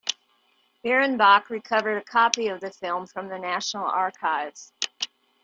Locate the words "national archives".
3.37-4.73